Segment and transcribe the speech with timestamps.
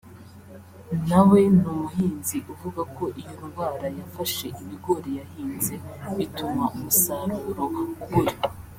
[1.09, 5.73] na we ni umuhinzi uvuga ko iyo ndwara yafashe ibigori yahinze
[6.17, 7.63] bituma umusaruro
[8.03, 8.35] ubura